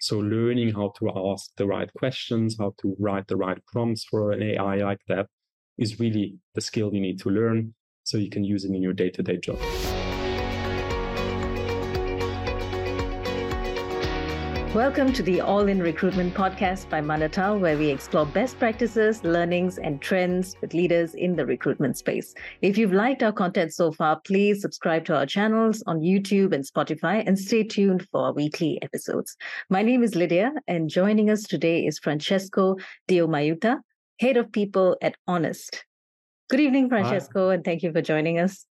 [0.00, 4.30] So learning how to ask the right questions, how to write the right prompts for
[4.30, 5.26] an AI like that
[5.76, 8.92] is really the skill you need to learn so you can use it in your
[8.92, 9.58] day-to-day job.
[14.78, 19.78] Welcome to the All in Recruitment podcast by Manatal, where we explore best practices, learnings,
[19.78, 22.32] and trends with leaders in the recruitment space.
[22.62, 26.64] If you've liked our content so far, please subscribe to our channels on YouTube and
[26.64, 29.36] Spotify and stay tuned for our weekly episodes.
[29.68, 32.76] My name is Lydia, and joining us today is Francesco
[33.08, 33.80] Diomaiuta,
[34.20, 35.84] Head of People at Honest.
[36.50, 37.54] Good evening, Francesco, Hi.
[37.54, 38.64] and thank you for joining us.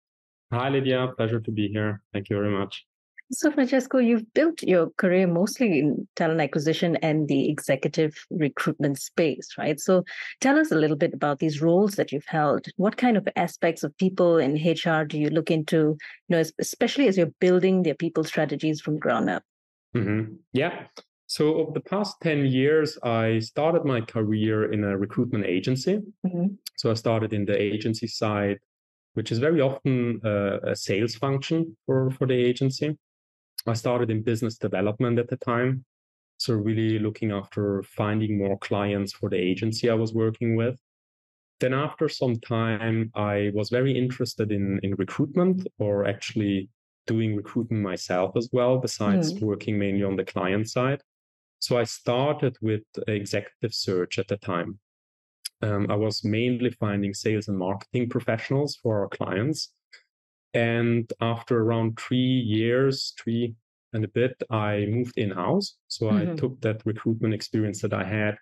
[0.54, 1.08] Hi, Lydia.
[1.18, 2.00] Pleasure to be here.
[2.14, 2.86] Thank you very much.
[3.30, 9.50] So, Francesco, you've built your career mostly in talent acquisition and the executive recruitment space,
[9.58, 9.78] right?
[9.78, 10.04] So,
[10.40, 12.68] tell us a little bit about these roles that you've held.
[12.76, 15.98] What kind of aspects of people in HR do you look into, you
[16.36, 19.42] know, especially as you're building their people strategies from ground up?
[19.94, 20.36] Mm-hmm.
[20.54, 20.86] Yeah.
[21.26, 26.00] So, over the past 10 years, I started my career in a recruitment agency.
[26.26, 26.46] Mm-hmm.
[26.78, 28.56] So, I started in the agency side,
[29.12, 32.96] which is very often uh, a sales function for, for the agency.
[33.68, 35.84] I started in business development at the time.
[36.38, 40.78] So, really looking after finding more clients for the agency I was working with.
[41.58, 46.68] Then, after some time, I was very interested in, in recruitment or actually
[47.08, 49.40] doing recruitment myself as well, besides mm.
[49.40, 51.02] working mainly on the client side.
[51.58, 54.78] So, I started with executive search at the time.
[55.60, 59.72] Um, I was mainly finding sales and marketing professionals for our clients.
[60.54, 63.54] And after around three years, three
[63.92, 65.76] and a bit, I moved in house.
[65.88, 66.32] So mm-hmm.
[66.32, 68.36] I took that recruitment experience that I had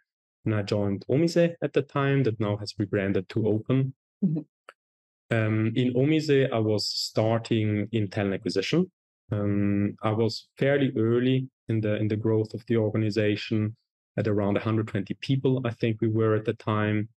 [0.44, 3.92] and I joined Omise at the time, that now has rebranded to Opn.
[4.24, 5.36] Mm-hmm.
[5.36, 8.90] Um, in Omise, I was starting in talent acquisition.
[9.32, 13.76] Um, I was fairly early in the in the growth of the organization
[14.16, 17.08] at around 120 people, I think we were at the time.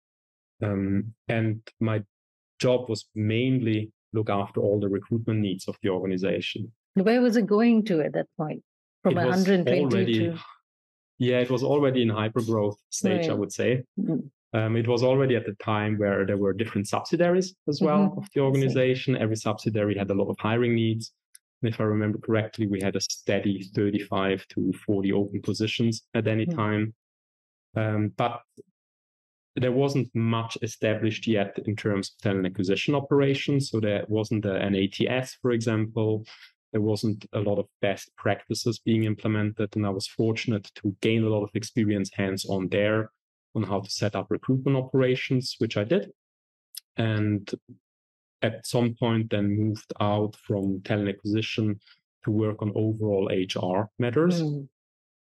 [0.63, 2.03] Um, and my
[2.59, 6.73] job was mainly look after all the recruitment needs of the organization.
[6.95, 8.63] Where was it going to at that point?
[9.03, 10.39] From 120 already, to
[11.19, 13.31] yeah, it was already in hyper growth stage, right.
[13.31, 13.85] I would say.
[13.99, 14.59] Mm-hmm.
[14.59, 18.19] Um, it was already at the time where there were different subsidiaries as well mm-hmm.
[18.19, 19.17] of the organization.
[19.17, 21.13] Every subsidiary had a lot of hiring needs.
[21.61, 26.29] And if I remember correctly, we had a steady 35 to 40 open positions at
[26.29, 26.59] any mm-hmm.
[26.59, 26.95] time.
[27.77, 28.41] Um, but
[29.61, 33.71] there wasn't much established yet in terms of talent acquisition operations.
[33.71, 36.25] So there wasn't an ATS, for example.
[36.73, 39.75] There wasn't a lot of best practices being implemented.
[39.75, 43.11] And I was fortunate to gain a lot of experience hands on there
[43.55, 46.13] on how to set up recruitment operations, which I did.
[46.97, 47.51] And
[48.43, 51.81] at some point, then moved out from talent acquisition
[52.25, 54.43] to work on overall HR matters.
[54.43, 54.69] Mm.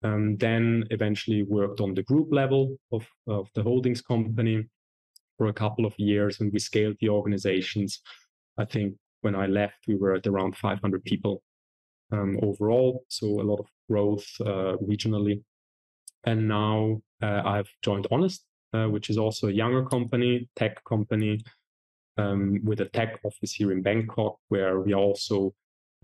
[0.04, 4.64] Um, then eventually worked on the group level of, of the holdings company
[5.36, 8.00] for a couple of years and we scaled the organizations.
[8.58, 11.42] I think when I left, we were at around 500 people
[12.12, 13.04] um, overall.
[13.08, 15.42] So a lot of growth uh, regionally.
[16.24, 21.40] And now uh, I've joined Honest, uh, which is also a younger company, tech company,
[22.16, 25.54] um, with a tech office here in Bangkok, where we are also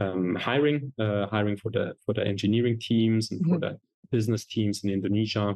[0.00, 3.54] um, hiring, uh, hiring for the for the engineering teams and mm-hmm.
[3.54, 3.78] for the
[4.10, 5.54] business teams in Indonesia.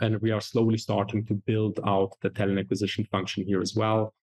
[0.00, 4.14] And we are slowly starting to build out the talent acquisition function here as well.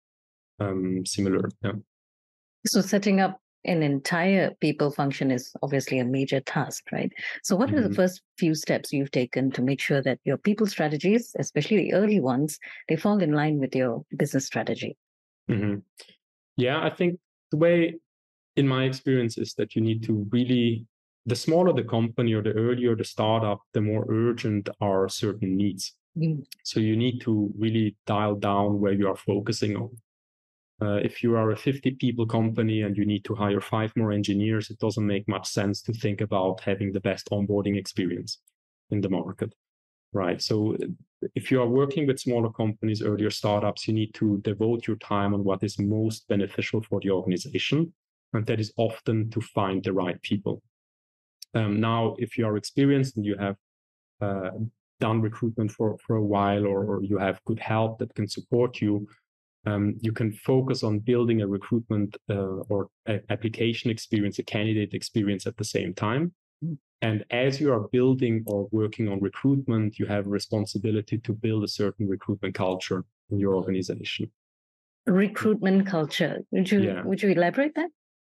[0.59, 1.49] Um, similar.
[1.63, 1.73] Yeah.
[2.66, 7.11] So setting up an entire people function is obviously a major task, right?
[7.44, 7.78] So, what mm-hmm.
[7.78, 7.95] are the mm-hmm.
[7.95, 12.19] first few steps you've taken to make sure that your people strategies, especially the early
[12.19, 12.57] ones,
[12.88, 14.97] they fall in line with your business strategy?
[15.49, 15.79] Mm-hmm.
[16.55, 17.19] Yeah, I think
[17.51, 17.95] the way,
[18.59, 20.86] in my experience, is that you need to really,
[21.25, 25.94] the smaller the company or the earlier the startup, the more urgent are certain needs.
[26.18, 26.42] Mm-hmm.
[26.64, 29.90] So, you need to really dial down where you are focusing on.
[30.81, 34.12] Uh, if you are a 50 people company and you need to hire five more
[34.12, 38.40] engineers, it doesn't make much sense to think about having the best onboarding experience
[38.90, 39.53] in the market.
[40.14, 40.41] Right.
[40.41, 40.78] So
[41.35, 45.34] if you are working with smaller companies, earlier startups, you need to devote your time
[45.34, 47.94] on what is most beneficial for the organization.
[48.34, 50.61] And that is often to find the right people.
[51.55, 53.55] Um, now, if you are experienced and you have
[54.22, 54.52] uh,
[54.99, 58.81] done recruitment for, for a while or, or you have good help that can support
[58.81, 59.08] you,
[59.66, 64.93] um, you can focus on building a recruitment uh, or a application experience, a candidate
[64.93, 66.34] experience at the same time.
[66.64, 66.78] Mm.
[67.02, 71.64] And as you are building or working on recruitment, you have a responsibility to build
[71.64, 74.31] a certain recruitment culture in your organization.
[75.05, 76.40] Recruitment culture.
[76.52, 77.03] Would you yeah.
[77.03, 77.90] would you elaborate that?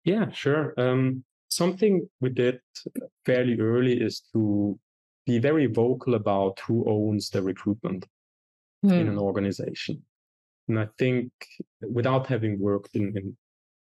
[0.03, 0.73] Yeah, sure.
[0.77, 2.59] Um, something we did
[3.25, 4.77] fairly early is to
[5.25, 8.05] be very vocal about who owns the recruitment
[8.85, 8.91] mm.
[8.91, 10.03] in an organization.
[10.67, 11.31] And I think
[11.81, 13.37] without having worked in, in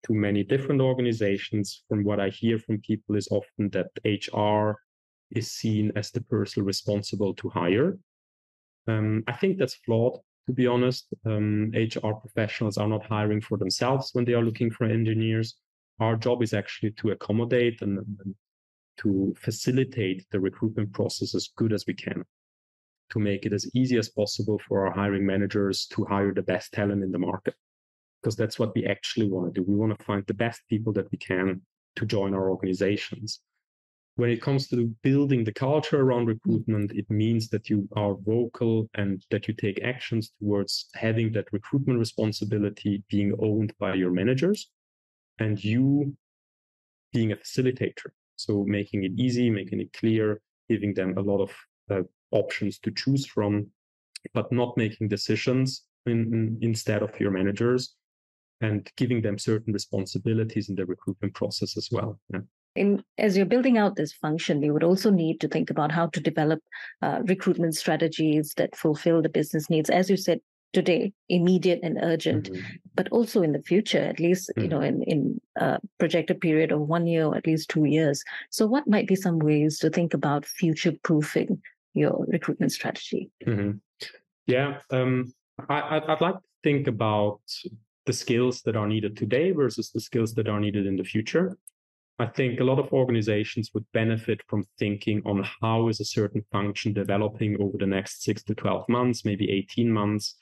[0.06, 4.78] too many different organizations, from what I hear from people is often that HR
[5.30, 7.98] is seen as the person responsible to hire.
[8.88, 11.06] Um, I think that's flawed, to be honest.
[11.24, 15.56] Um, HR professionals are not hiring for themselves when they are looking for engineers.
[16.00, 18.34] Our job is actually to accommodate and, and
[18.98, 22.24] to facilitate the recruitment process as good as we can,
[23.10, 26.72] to make it as easy as possible for our hiring managers to hire the best
[26.72, 27.54] talent in the market.
[28.22, 29.66] Because that's what we actually want to do.
[29.66, 31.62] We want to find the best people that we can
[31.96, 33.40] to join our organizations
[34.20, 38.90] when it comes to building the culture around recruitment, it means that you are vocal
[38.94, 44.68] and that you take actions towards having that recruitment responsibility being owned by your managers
[45.40, 46.16] and you
[47.12, 48.10] being a facilitator.
[48.36, 51.52] So making it easy, making it clear, giving them a lot of
[51.90, 53.66] uh, options to choose from,
[54.32, 57.96] but not making decisions in, in, instead of your managers
[58.60, 62.20] and giving them certain responsibilities in the recruitment process as well.
[62.32, 62.40] Yeah
[62.76, 66.06] in as you're building out this function you would also need to think about how
[66.06, 66.60] to develop
[67.02, 70.38] uh, recruitment strategies that fulfill the business needs as you said
[70.72, 72.60] today immediate and urgent mm-hmm.
[72.94, 74.62] but also in the future at least mm-hmm.
[74.62, 78.22] you know in in a projected period of one year or at least two years
[78.50, 81.60] so what might be some ways to think about future proofing
[81.94, 83.72] your recruitment strategy mm-hmm.
[84.46, 85.32] yeah um,
[85.68, 87.40] I, i'd like to think about
[88.06, 91.56] the skills that are needed today versus the skills that are needed in the future
[92.20, 96.44] I think a lot of organizations would benefit from thinking on how is a certain
[96.52, 100.36] function developing over the next six to 12 months, maybe 18 months,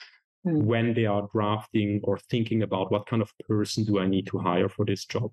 [0.46, 0.62] mm.
[0.62, 4.38] when they are drafting or thinking about what kind of person do I need to
[4.38, 5.31] hire for this job.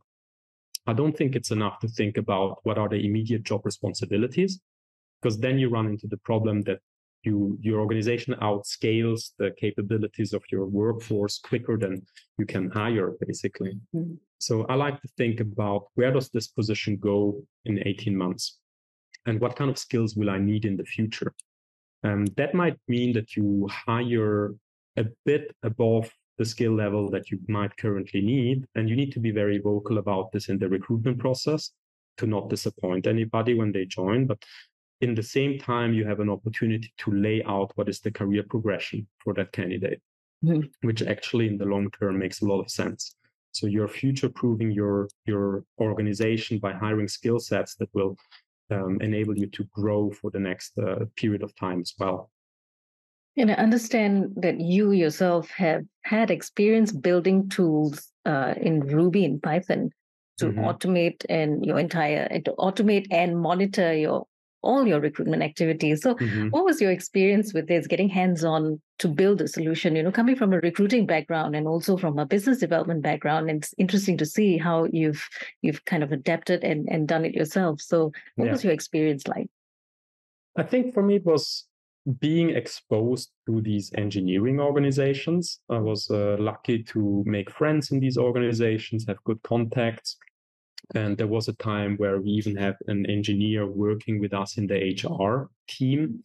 [0.87, 4.59] I don't think it's enough to think about what are the immediate job responsibilities,
[5.21, 6.79] because then you run into the problem that
[7.25, 12.01] you your organization outscales the capabilities of your workforce quicker than
[12.37, 14.13] you can hire basically mm-hmm.
[14.37, 18.59] so i like to think about where does this position go in 18 months
[19.25, 21.33] and what kind of skills will i need in the future
[22.03, 24.53] um, that might mean that you hire
[24.97, 29.19] a bit above the skill level that you might currently need and you need to
[29.19, 31.71] be very vocal about this in the recruitment process
[32.17, 34.25] to not disappoint anybody when they join.
[34.25, 34.43] But
[35.01, 38.43] in the same time you have an opportunity to lay out what is the career
[38.49, 40.01] progression for that candidate
[40.43, 40.87] mm-hmm.
[40.87, 43.15] which actually in the long term makes a lot of sense.
[43.51, 48.17] So you're future proving your your organization by hiring skill sets that will
[48.71, 52.29] um, enable you to grow for the next uh, period of time as well
[53.37, 59.41] and I understand that you yourself have had experience building tools uh, in Ruby and
[59.41, 59.91] Python
[60.37, 60.59] to mm-hmm.
[60.59, 64.25] automate and your entire to automate and monitor your
[64.65, 66.01] all your recruitment activities.
[66.01, 66.49] So, mm-hmm.
[66.49, 69.95] what was your experience with this, getting hands on to build a solution?
[69.95, 73.73] You know, coming from a recruiting background and also from a business development background, it's
[73.77, 75.25] interesting to see how you've
[75.61, 77.79] you've kind of adapted and, and done it yourself.
[77.79, 78.51] So, what yeah.
[78.51, 79.47] was your experience like?
[80.57, 81.65] I think for me, it was
[82.19, 85.59] being exposed to these engineering organizations.
[85.69, 90.17] I was uh, lucky to make friends in these organizations, have good contacts,
[90.93, 94.67] and there was a time where we even had an engineer working with us in
[94.67, 96.23] the HR team.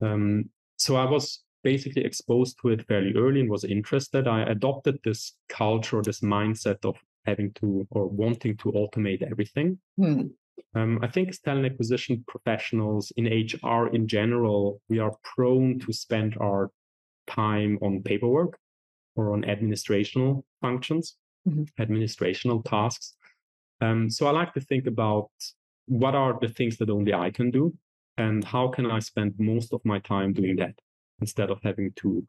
[0.00, 4.28] Um, so I was basically exposed to it fairly early and was interested.
[4.28, 6.96] I adopted this culture, this mindset of
[7.26, 9.78] having to or wanting to automate everything.
[9.96, 10.28] Hmm.
[10.74, 15.92] Um, I think as talent acquisition professionals in HR in general, we are prone to
[15.92, 16.70] spend our
[17.26, 18.58] time on paperwork
[19.16, 21.16] or on administrational functions,
[21.48, 21.64] mm-hmm.
[21.82, 23.14] administrational tasks.
[23.80, 25.30] Um, so I like to think about
[25.86, 27.74] what are the things that only I can do
[28.16, 30.74] and how can I spend most of my time doing that
[31.20, 32.24] instead of having to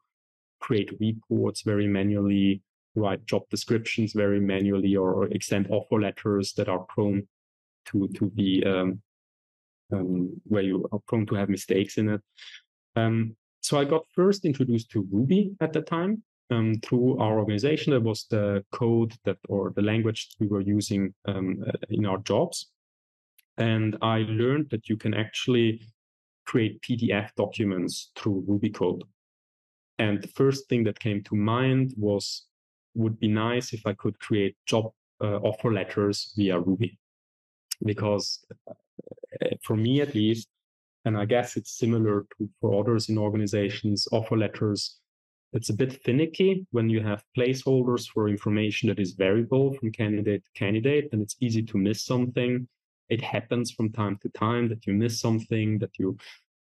[0.60, 2.62] create reports very manually,
[2.94, 7.26] write job descriptions very manually, or extend offer letters that are prone
[7.86, 9.00] to to be um,
[9.92, 12.20] um, where you are prone to have mistakes in it.
[12.96, 17.92] Um, so I got first introduced to Ruby at the time, um, through our organization.
[17.92, 22.18] That was the code that or the language we were using um, uh, in our
[22.18, 22.70] jobs.
[23.58, 25.82] And I learned that you can actually
[26.46, 29.04] create PDF documents through Ruby code.
[29.98, 32.46] And the first thing that came to mind was
[32.94, 36.98] would be nice if I could create job uh, offer letters via Ruby.
[37.84, 38.74] Because uh,
[39.62, 40.48] for me at least,
[41.04, 44.98] and I guess it's similar to for others in organizations, offer letters
[45.52, 50.42] it's a bit finicky when you have placeholders for information that is variable from candidate
[50.44, 52.66] to candidate, and it's easy to miss something.
[53.08, 56.16] it happens from time to time that you miss something, that you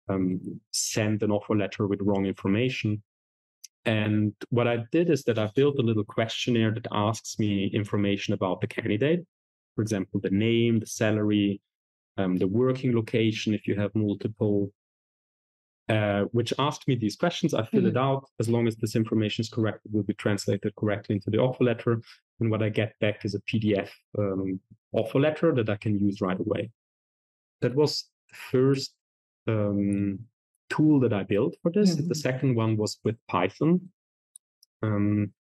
[0.09, 0.41] um,
[0.71, 3.03] send an offer letter with wrong information.
[3.85, 8.33] And what I did is that I built a little questionnaire that asks me information
[8.33, 9.27] about the candidate.
[9.81, 11.59] For example, the name, the salary,
[12.19, 14.71] um, the working location, if you have multiple,
[15.89, 17.55] uh, which asked me these questions.
[17.55, 17.89] I fill mm-hmm.
[17.89, 18.27] it out.
[18.39, 21.65] As long as this information is correct, it will be translated correctly into the offer
[21.65, 22.03] letter.
[22.41, 24.61] And what I get back is a PDF um,
[24.93, 26.71] offer letter that I can use right away.
[27.63, 28.93] That was the first
[29.49, 30.19] um,
[30.69, 31.97] tool that I built for this.
[31.97, 32.09] Mm-hmm.
[32.09, 33.81] The second one was with Python.
[34.83, 35.33] Um,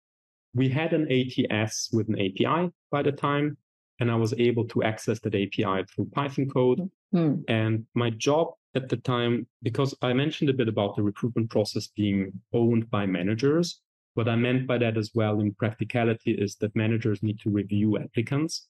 [0.54, 3.58] we had an ATS with an API by the time,
[4.00, 6.90] and I was able to access that API through Python code.
[7.14, 7.42] Mm-hmm.
[7.48, 11.88] And my job at the time, because I mentioned a bit about the recruitment process
[11.88, 13.80] being owned by managers,
[14.14, 17.98] what I meant by that as well in practicality is that managers need to review
[17.98, 18.68] applicants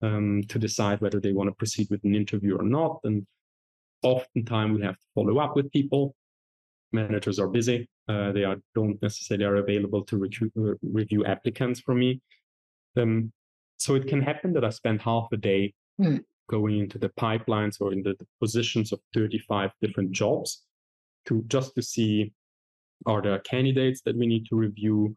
[0.00, 3.00] um, to decide whether they want to proceed with an interview or not.
[3.04, 3.26] And
[4.02, 6.14] oftentimes we have to follow up with people.
[6.92, 7.88] Managers are busy.
[8.08, 12.20] Uh, they are, don't necessarily are available to recruit, uh, review applicants for me.
[12.96, 13.32] Um,
[13.82, 16.22] so it can happen that I spend half a day mm.
[16.48, 20.62] going into the pipelines or in the, the positions of 35 different jobs
[21.26, 22.32] to just to see
[23.06, 25.16] are there candidates that we need to review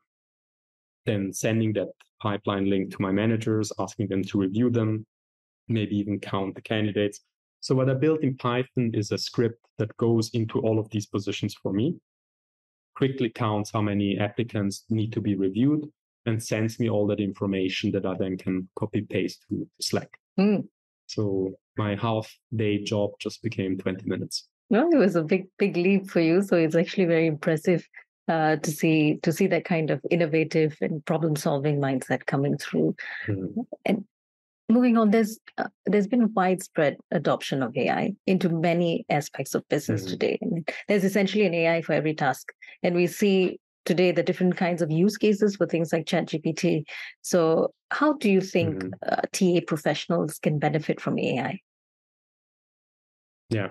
[1.05, 1.89] then sending that
[2.21, 5.05] pipeline link to my managers asking them to review them
[5.67, 7.21] maybe even count the candidates
[7.65, 11.07] so what I built in Python is a script that goes into all of these
[11.07, 11.95] positions for me,
[12.95, 15.91] quickly counts how many applicants need to be reviewed,
[16.25, 20.09] and sends me all that information that I then can copy paste to Slack.
[20.39, 20.67] Mm.
[21.07, 24.47] So my half day job just became 20 minutes.
[24.69, 26.41] No, it was a big, big leap for you.
[26.41, 27.87] So it's actually very impressive
[28.27, 32.95] uh, to see to see that kind of innovative and problem solving mindset coming through.
[33.27, 33.65] Mm.
[33.85, 34.05] And
[34.69, 40.01] moving on there's uh, there's been widespread adoption of ai into many aspects of business
[40.01, 40.09] mm-hmm.
[40.11, 42.51] today mean, there's essentially an ai for every task
[42.81, 46.83] and we see today the different kinds of use cases for things like chat gpt
[47.21, 48.89] so how do you think mm-hmm.
[49.07, 51.59] uh, ta professionals can benefit from ai
[53.49, 53.69] yeah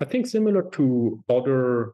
[0.00, 1.92] i think similar to other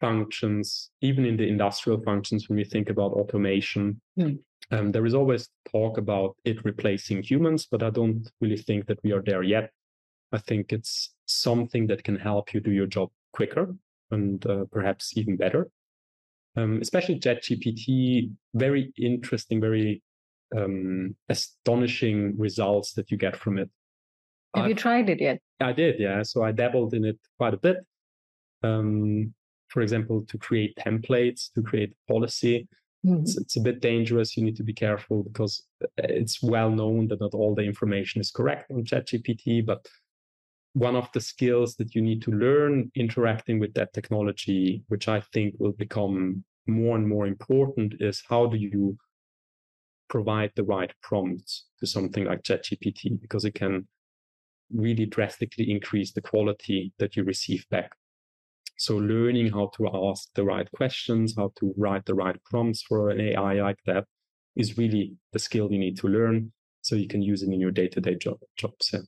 [0.00, 4.38] functions even in the industrial functions when we think about automation mm.
[4.72, 9.02] Um, there is always talk about it replacing humans, but I don't really think that
[9.02, 9.70] we are there yet.
[10.32, 13.74] I think it's something that can help you do your job quicker
[14.10, 15.68] and uh, perhaps even better.
[16.56, 20.02] Um, especially ChatGPT, very interesting, very
[20.56, 23.70] um, astonishing results that you get from it.
[24.54, 25.40] Have I've, you tried it yet?
[25.60, 26.22] I did, yeah.
[26.22, 27.76] So I dabbled in it quite a bit.
[28.62, 29.32] Um,
[29.68, 32.68] for example, to create templates, to create policy.
[33.06, 33.22] Mm-hmm.
[33.22, 34.36] It's, it's, a bit dangerous.
[34.36, 38.20] You need to be careful because uh, it's well known that not all the information
[38.20, 39.64] is correct on ChatGPT.
[39.64, 39.86] But
[40.72, 45.20] one of the skills that you need to learn interacting with that technology, which I
[45.32, 48.96] think will become more and more important, is how do you
[50.08, 53.86] provide the right prompts to something like ChatGPT because it can
[54.72, 57.92] really drastically increase the quality that you receive back.
[58.76, 63.10] So learning how to ask the right questions, how to write the right prompts for
[63.10, 64.04] an AI like that
[64.56, 67.70] is really the skill you need to learn so you can use it in your
[67.70, 68.90] day-to-day job jobs.
[68.92, 69.00] Yeah.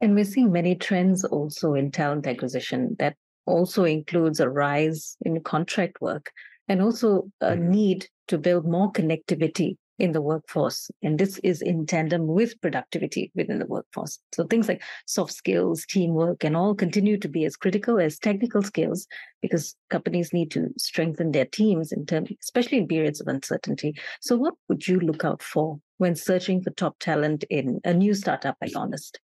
[0.00, 5.40] And we're seeing many trends also in talent acquisition that also includes a rise in
[5.42, 6.30] contract work
[6.68, 7.70] and also a mm-hmm.
[7.70, 10.90] need to build more connectivity in the workforce.
[11.02, 14.18] And this is in tandem with productivity within the workforce.
[14.34, 18.62] So things like soft skills, teamwork, and all continue to be as critical as technical
[18.62, 19.06] skills
[19.40, 23.94] because companies need to strengthen their teams in terms, especially in periods of uncertainty.
[24.20, 28.12] So what would you look out for when searching for top talent in a new
[28.12, 29.18] startup like Honest?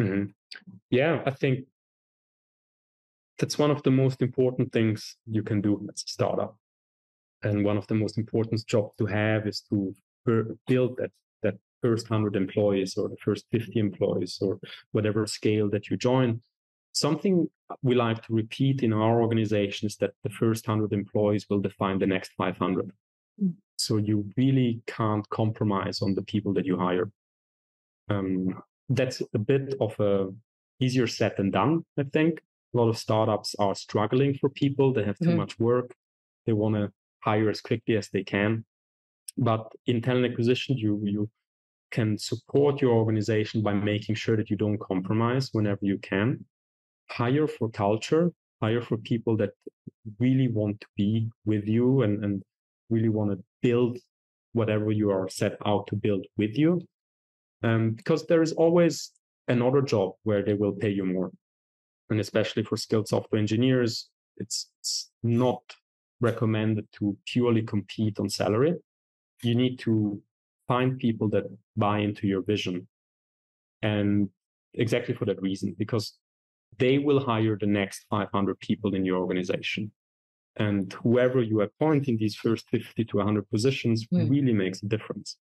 [0.00, 0.24] Mm-hmm.
[0.90, 1.66] Yeah, I think
[3.38, 6.56] that's one of the most important things you can do as a startup
[7.44, 9.94] and one of the most important jobs to have is to
[10.66, 11.10] build that
[11.42, 14.58] that first 100 employees or the first 50 employees or
[14.92, 16.40] whatever scale that you join
[16.92, 17.48] something
[17.82, 21.98] we like to repeat in our organization is that the first 100 employees will define
[21.98, 22.90] the next 500
[23.42, 23.54] mm.
[23.76, 27.10] so you really can't compromise on the people that you hire
[28.08, 30.28] um, that's a bit of a
[30.80, 32.40] easier said than done i think
[32.74, 35.38] a lot of startups are struggling for people they have too mm-hmm.
[35.38, 35.94] much work
[36.46, 36.92] they want to
[37.24, 38.64] hire as quickly as they can.
[39.36, 41.30] But in talent acquisition, you you
[41.90, 46.44] can support your organization by making sure that you don't compromise whenever you can.
[47.10, 49.52] Hire for culture, hire for people that
[50.18, 52.42] really want to be with you and, and
[52.90, 53.98] really want to build
[54.52, 56.80] whatever you are set out to build with you.
[57.64, 59.10] Um, because there is always
[59.48, 61.30] another job where they will pay you more.
[62.10, 65.62] And especially for skilled software engineers, it's, it's not
[66.20, 68.74] recommended to purely compete on salary.
[69.42, 70.20] You need to
[70.68, 71.44] find people that
[71.74, 72.86] buy into your vision.
[73.80, 74.28] And
[74.74, 76.18] exactly for that reason, because
[76.78, 79.90] they will hire the next 500 people in your organization.
[80.56, 84.30] And whoever you appoint in these first 50 to 100 positions mm.
[84.30, 85.38] really makes a difference.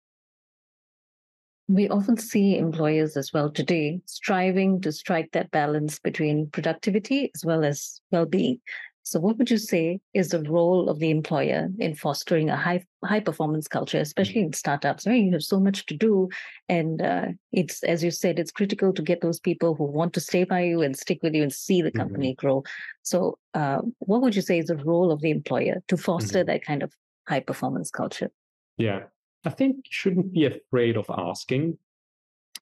[1.67, 7.45] We often see employers as well today striving to strike that balance between productivity as
[7.45, 8.59] well as well being.
[9.05, 12.85] So, what would you say is the role of the employer in fostering a high
[13.03, 16.29] high performance culture, especially in startups, where you have so much to do,
[16.69, 20.21] and uh, it's as you said, it's critical to get those people who want to
[20.21, 22.45] stay by you and stick with you and see the company mm-hmm.
[22.45, 22.63] grow.
[23.01, 26.47] So, uh, what would you say is the role of the employer to foster mm-hmm.
[26.47, 26.93] that kind of
[27.27, 28.31] high performance culture?
[28.77, 29.03] Yeah,
[29.45, 31.77] I think you shouldn't be afraid of asking.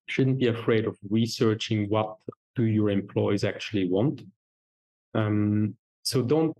[0.08, 2.18] Shouldn't be afraid of researching what
[2.56, 4.24] do your employees actually want.
[5.14, 6.58] Um, so don't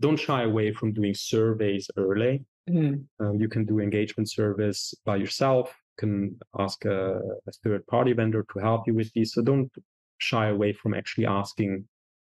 [0.00, 2.44] don't shy away from doing surveys early.
[2.68, 3.04] Mm.
[3.20, 5.68] Uh, you can do engagement surveys by yourself.
[5.68, 9.34] You can ask a, a third party vendor to help you with these.
[9.34, 9.70] So don't
[10.18, 11.86] shy away from actually asking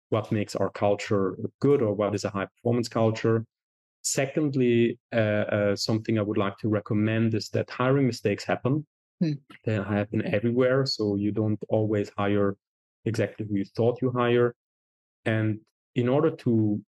[0.10, 3.46] what makes our culture good or what is a high performance culture.
[4.10, 8.88] Secondly, uh, uh, something I would like to recommend is that hiring mistakes happen.
[9.20, 9.34] Hmm.
[9.66, 10.86] They happen everywhere.
[10.86, 12.56] So you don't always hire
[13.04, 14.56] exactly who you thought you hire.
[15.26, 15.60] And
[15.96, 16.82] in order to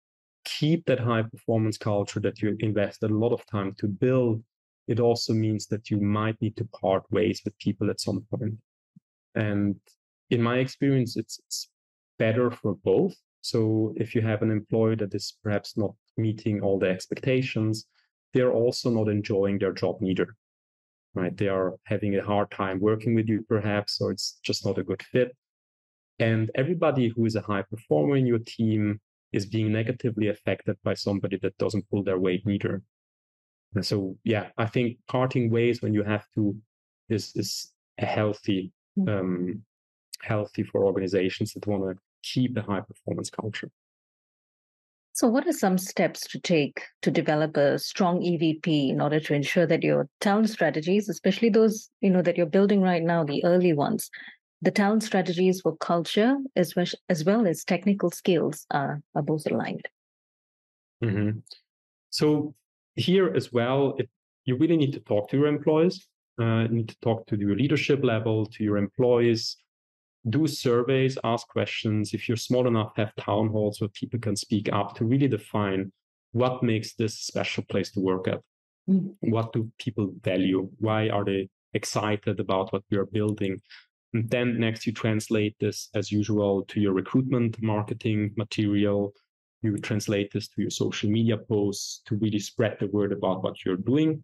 [0.45, 4.43] keep that high performance culture that you invest a lot of time to build,
[4.87, 8.57] it also means that you might need to part ways with people at some point.
[9.33, 9.75] And
[10.29, 11.69] in my experience, it's, it's
[12.19, 13.15] better for both.
[13.41, 17.85] So if you have an employee that is perhaps not meeting all the expectations,
[18.33, 20.35] they're also not enjoying their job neither.
[21.13, 21.35] Right?
[21.35, 24.83] They are having a hard time working with you, perhaps, or it's just not a
[24.83, 25.35] good fit.
[26.19, 28.99] And everybody who is a high performer in your team
[29.31, 32.81] is being negatively affected by somebody that doesn't pull their weight neither.
[33.75, 36.55] And so, yeah, I think parting ways when you have to
[37.09, 39.09] is is a healthy, mm.
[39.09, 39.63] um,
[40.21, 43.69] healthy for organizations that want to keep a high performance culture.
[45.17, 49.33] So, what are some steps to take to develop a strong EVP in order to
[49.33, 53.43] ensure that your talent strategies, especially those you know that you're building right now, the
[53.43, 54.11] early ones,
[54.61, 59.47] the talent strategies for culture as well as, well as technical skills are, are both
[59.47, 59.87] aligned.
[61.03, 61.39] Mm-hmm.
[62.11, 62.53] So
[62.95, 64.09] here as well, it,
[64.45, 66.07] you really need to talk to your employees.
[66.39, 69.57] Uh, you need to talk to your leadership level, to your employees.
[70.29, 72.13] Do surveys, ask questions.
[72.13, 75.91] If you're small enough, have town halls where people can speak up to really define
[76.31, 78.41] what makes this a special place to work at.
[78.89, 79.31] Mm-hmm.
[79.31, 80.69] What do people value?
[80.79, 83.61] Why are they excited about what we are building?
[84.13, 89.13] And then next, you translate this as usual to your recruitment marketing material.
[89.61, 93.65] You translate this to your social media posts to really spread the word about what
[93.65, 94.23] you're doing.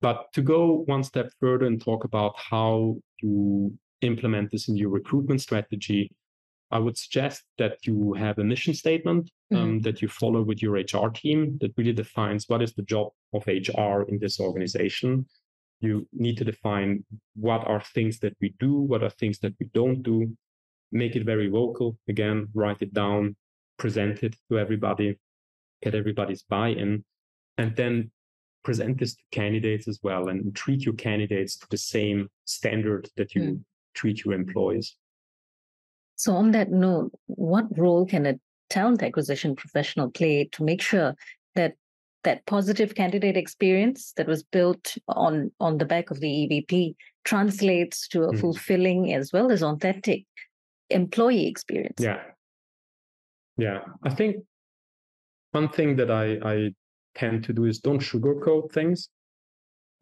[0.00, 4.90] But to go one step further and talk about how you implement this in your
[4.90, 6.10] recruitment strategy,
[6.70, 9.78] I would suggest that you have a mission statement um, mm-hmm.
[9.80, 13.46] that you follow with your HR team that really defines what is the job of
[13.46, 15.26] HR in this organization
[15.80, 19.66] you need to define what are things that we do, what are things that we
[19.72, 20.36] don't do,
[20.90, 21.96] make it very vocal.
[22.08, 23.36] Again, write it down,
[23.78, 25.18] present it to everybody,
[25.82, 27.04] get everybody's buy in,
[27.58, 28.10] and then
[28.64, 33.34] present this to candidates as well and treat your candidates to the same standard that
[33.34, 33.60] you mm.
[33.98, 34.96] Treat your employees.
[36.16, 38.34] So, on that note, what role can a
[38.70, 41.14] talent acquisition professional play to make sure
[41.54, 41.74] that
[42.24, 48.08] that positive candidate experience that was built on on the back of the EVP translates
[48.08, 48.40] to a mm.
[48.40, 50.24] fulfilling as well as authentic
[50.90, 52.00] employee experience.
[52.00, 52.22] Yeah.
[53.56, 53.80] Yeah.
[54.02, 54.36] I think
[55.52, 56.70] one thing that I, I
[57.14, 59.08] tend to do is don't sugarcoat things.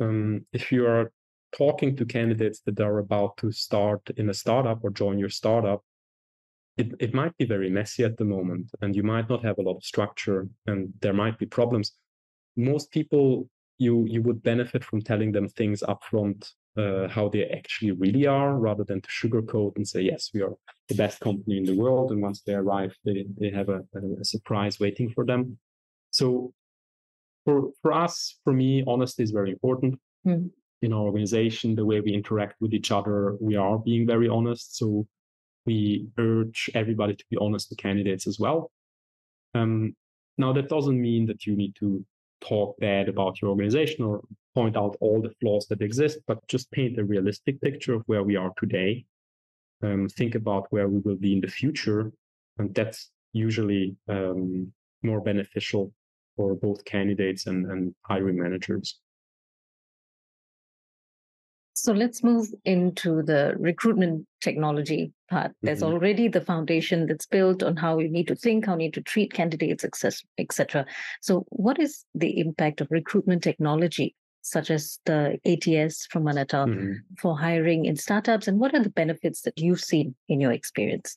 [0.00, 1.10] Um, if you are
[1.52, 5.82] talking to candidates that are about to start in a startup or join your startup,
[6.76, 9.62] it, it might be very messy at the moment and you might not have a
[9.62, 11.92] lot of structure and there might be problems.
[12.56, 17.90] Most people you you would benefit from telling them things upfront uh, how they actually
[17.90, 20.54] really are rather than to sugarcoat and say yes we are
[20.88, 22.10] the best company in the world.
[22.10, 23.82] And once they arrive they, they have a,
[24.20, 25.58] a surprise waiting for them.
[26.10, 26.52] So
[27.44, 29.98] for for us for me honesty is very important.
[30.26, 30.50] Mm.
[30.82, 34.76] In our organization the way we interact with each other we are being very honest
[34.76, 35.06] so
[35.64, 38.70] we urge everybody to be honest to candidates as well
[39.54, 39.94] um,
[40.38, 42.04] now that doesn't mean that you need to
[42.40, 44.22] talk bad about your organization or
[44.54, 48.22] point out all the flaws that exist, but just paint a realistic picture of where
[48.22, 49.04] we are today.
[49.82, 52.12] Um, think about where we will be in the future.
[52.58, 55.92] And that's usually um, more beneficial
[56.36, 58.98] for both candidates and, and hiring managers.
[61.86, 65.52] So let's move into the recruitment technology part.
[65.62, 65.92] There's mm-hmm.
[65.92, 69.02] already the foundation that's built on how you need to think, how you need to
[69.02, 69.84] treat candidates,
[70.36, 70.84] etc.
[71.20, 76.92] So, what is the impact of recruitment technology, such as the ATS from Manatal, mm-hmm.
[77.20, 81.16] for hiring in startups, and what are the benefits that you've seen in your experience?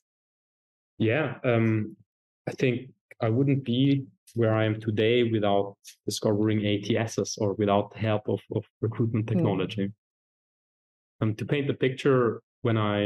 [1.00, 1.96] Yeah, um,
[2.48, 4.06] I think I wouldn't be
[4.36, 9.36] where I am today without discovering ATSs or without the help of, of recruitment hmm.
[9.36, 9.88] technology.
[9.88, 9.94] Mm.
[11.22, 13.02] Um, to paint the picture, when I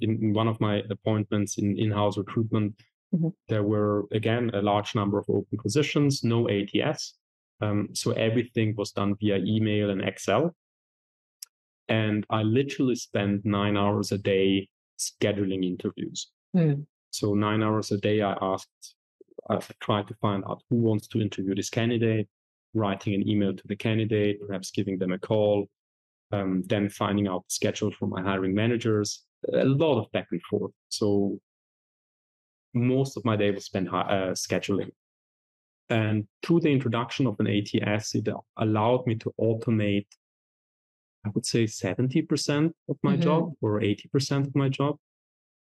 [0.00, 2.74] in, one of my appointments in in-house recruitment,
[3.14, 3.28] mm-hmm.
[3.48, 7.14] there were again a large number of open positions, no ATS.
[7.60, 10.54] Um, so everything was done via email and Excel.
[11.88, 16.30] And I literally spent nine hours a day scheduling interviews.
[16.56, 16.86] Mm.
[17.10, 18.94] So nine hours a day, I asked,
[19.50, 22.28] I tried to find out who wants to interview this candidate,
[22.74, 25.68] writing an email to the candidate, perhaps giving them a call,
[26.32, 30.42] um, then finding out the schedule from my hiring managers, a lot of back and
[30.42, 30.72] forth.
[30.88, 31.38] So
[32.74, 34.90] most of my day was spent uh, scheduling.
[35.90, 40.06] And through the introduction of an ATS, it allowed me to automate,
[41.26, 43.22] I would say 70% of my mm-hmm.
[43.22, 44.96] job or 80% of my job.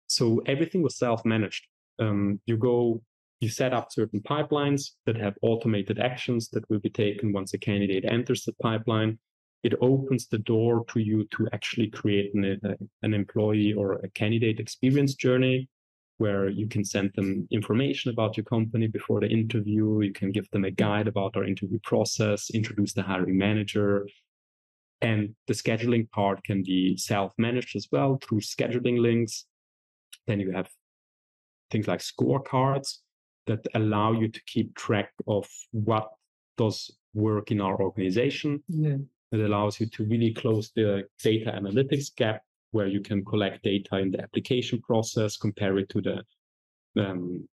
[0.08, 1.66] So everything was self-managed.
[2.00, 3.00] Um, you go,
[3.40, 7.58] you set up certain pipelines that have automated actions that will be taken once a
[7.58, 9.18] candidate enters the pipeline
[9.62, 14.08] it opens the door to you to actually create an, uh, an employee or a
[14.10, 15.68] candidate experience journey
[16.18, 20.00] where you can send them information about your company before the interview.
[20.02, 24.06] You can give them a guide about our interview process, introduce the hiring manager.
[25.00, 29.46] And the scheduling part can be self managed as well through scheduling links.
[30.26, 30.68] Then you have
[31.70, 32.98] things like scorecards
[33.46, 36.10] that allow you to keep track of what
[36.56, 38.62] does work in our organization.
[38.68, 38.96] Yeah.
[39.32, 43.98] It allows you to really close the data analytics gap where you can collect data
[43.98, 46.22] in the application process, compare it to the
[47.02, 47.46] um,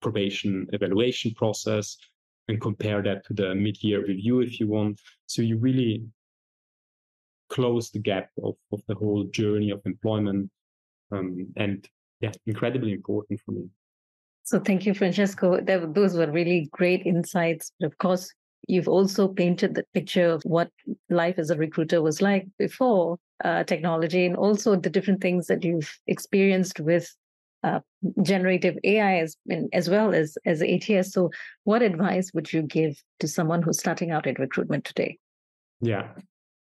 [0.00, 1.96] probation evaluation process,
[2.48, 5.00] and compare that to the mid-year review if you want.
[5.26, 6.04] So you really
[7.48, 10.50] close the gap of, of the whole journey of employment.
[11.10, 11.88] Um, and
[12.20, 13.68] yeah, incredibly important for me.
[14.42, 15.60] So thank you, Francesco.
[15.60, 17.72] That, those were really great insights.
[17.80, 18.32] But of course,
[18.68, 20.70] You've also painted the picture of what
[21.10, 25.64] life as a recruiter was like before uh, technology and also the different things that
[25.64, 27.14] you've experienced with
[27.62, 27.80] uh,
[28.22, 29.36] generative AI as,
[29.72, 31.12] as well as, as ATS.
[31.12, 31.30] So,
[31.64, 35.18] what advice would you give to someone who's starting out in recruitment today?
[35.80, 36.08] Yeah,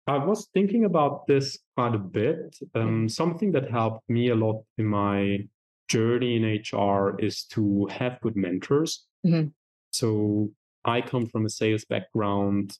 [0.05, 2.57] I was thinking about this quite a bit.
[2.75, 5.47] Um, something that helped me a lot in my
[5.87, 6.43] journey in
[6.79, 9.05] HR is to have good mentors.
[9.25, 9.49] Mm-hmm.
[9.91, 10.51] So
[10.85, 12.77] I come from a sales background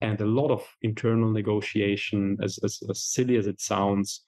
[0.00, 4.24] and a lot of internal negotiation, as, as, as silly as it sounds,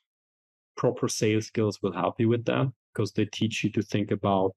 [0.76, 4.54] proper sales skills will help you with that because they teach you to think about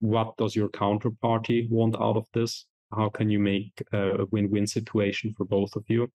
[0.00, 2.66] what does your counterparty want out of this?
[2.94, 6.10] How can you make a win-win situation for both of you?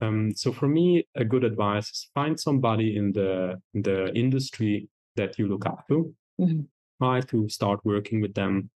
[0.00, 4.88] Um, so for me, a good advice is find somebody in the in the industry
[5.16, 6.14] that you look up to.
[6.40, 6.60] Mm-hmm.
[7.02, 8.70] Try to start working with them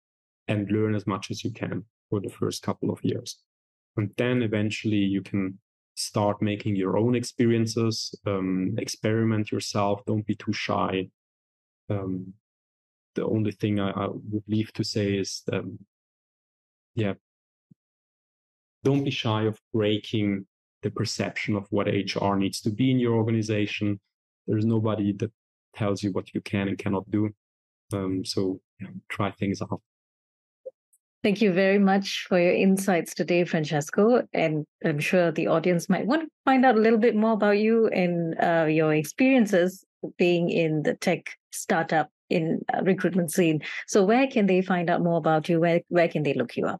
[0.47, 3.37] and learn as much as you can for the first couple of years.
[3.97, 5.59] And then eventually you can
[5.95, 10.05] start making your own experiences, um, experiment yourself.
[10.05, 11.09] Don't be too shy.
[11.89, 12.33] Um,
[13.15, 15.79] the only thing I, I, would leave to say is, um,
[16.93, 17.13] yeah,
[18.83, 20.45] don't be shy of breaking
[20.83, 23.99] the perception of what HR needs to be in your organization.
[24.45, 25.31] There's nobody that
[25.75, 27.33] tells you what you can and cannot do.
[27.91, 29.81] Um, so yeah, try things out.
[31.27, 34.25] Thank you very much for your insights today, Francesco.
[34.31, 37.59] And I'm sure the audience might want to find out a little bit more about
[37.59, 39.83] you and uh, your experiences
[40.17, 43.61] being in the tech startup in uh, recruitment scene.
[43.87, 45.59] So, where can they find out more about you?
[45.59, 46.79] Where where can they look you up?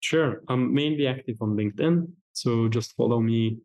[0.00, 2.06] Sure, I'm mainly active on LinkedIn.
[2.34, 3.60] So just follow me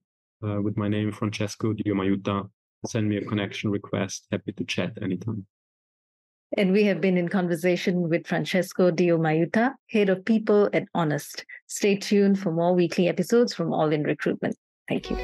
[0.47, 2.49] uh, with my name, Francesco Diomaiuta.
[2.85, 4.27] Send me a connection request.
[4.31, 5.45] Happy to chat anytime.
[6.57, 11.45] And we have been in conversation with Francesco Diomaiuta, Head of People at Honest.
[11.67, 14.55] Stay tuned for more weekly episodes from All in Recruitment.
[14.87, 15.17] Thank you.